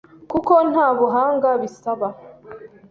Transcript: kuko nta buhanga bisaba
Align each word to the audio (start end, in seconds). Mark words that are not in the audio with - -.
kuko 0.31 0.53
nta 0.71 0.87
buhanga 0.97 1.49
bisaba 1.61 2.07